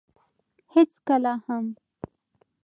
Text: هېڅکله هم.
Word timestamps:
هېڅکله 0.73 1.33
هم. 1.45 1.65